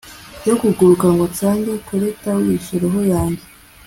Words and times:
yo 0.47 0.53
kuguruka 0.59 1.05
ngo 1.13 1.23
nsange 1.31 1.71
koleta 1.87 2.29
wishe 2.43 2.75
roho 2.83 3.01
yanjye 3.13 3.45